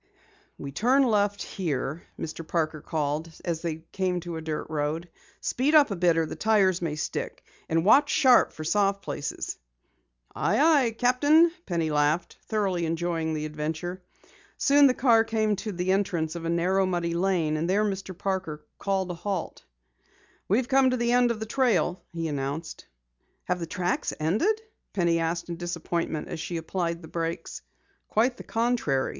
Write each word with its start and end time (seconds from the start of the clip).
"We 0.57 0.71
turn 0.71 1.03
left 1.03 1.43
here," 1.43 2.01
Mr. 2.19 2.41
Parker 2.47 2.81
called 2.81 3.31
as 3.45 3.61
they 3.61 3.83
came 3.91 4.19
to 4.21 4.35
a 4.37 4.41
dirt 4.41 4.65
road. 4.67 5.07
"Speed 5.41 5.75
up 5.75 5.91
a 5.91 5.95
bit 5.95 6.17
or 6.17 6.25
the 6.25 6.35
tires 6.35 6.81
may 6.81 6.95
stick. 6.95 7.43
And 7.69 7.85
watch 7.85 8.09
sharp 8.09 8.51
for 8.51 8.63
soft 8.63 9.03
places." 9.03 9.59
"Aye, 10.35 10.59
aye, 10.85 10.91
captain," 10.97 11.51
Penny 11.67 11.91
laughed, 11.91 12.39
thoroughly 12.47 12.87
enjoying 12.87 13.35
the 13.35 13.45
adventure. 13.45 14.01
Soon 14.57 14.87
the 14.87 14.95
car 14.95 15.23
came 15.23 15.55
to 15.57 15.71
the 15.71 15.91
entrance 15.91 16.33
of 16.33 16.45
a 16.45 16.49
narrow, 16.49 16.87
muddy 16.87 17.13
lane, 17.13 17.55
and 17.55 17.69
there 17.69 17.85
Mr. 17.85 18.17
Parker 18.17 18.65
called 18.79 19.11
a 19.11 19.13
halt. 19.13 19.63
"We've 20.47 20.67
come 20.67 20.89
to 20.89 20.97
the 20.97 21.11
end 21.11 21.29
of 21.29 21.39
the 21.39 21.45
trail," 21.45 22.01
he 22.11 22.27
announced. 22.27 22.87
"Have 23.43 23.59
the 23.59 23.67
tracks 23.67 24.13
ended?" 24.19 24.63
Penny 24.93 25.19
asked 25.19 25.47
in 25.49 25.57
disappointment 25.57 26.27
as 26.27 26.39
she 26.39 26.57
applied 26.57 27.03
brakes. 27.11 27.61
"Quite 28.07 28.37
the 28.37 28.43
contrary. 28.43 29.09